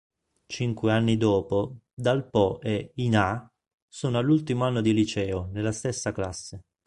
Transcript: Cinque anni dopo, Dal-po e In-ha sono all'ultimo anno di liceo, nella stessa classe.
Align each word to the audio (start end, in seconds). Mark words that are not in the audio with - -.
Cinque 0.49 0.89
anni 0.91 1.15
dopo, 1.15 1.75
Dal-po 1.93 2.59
e 2.61 2.91
In-ha 2.95 3.47
sono 3.87 4.17
all'ultimo 4.17 4.65
anno 4.65 4.81
di 4.81 4.95
liceo, 4.95 5.47
nella 5.51 5.71
stessa 5.71 6.11
classe. 6.11 6.63